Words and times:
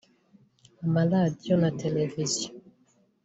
amaradiyo 0.83 1.53
na 1.61 1.69
televiziyo 1.81 2.49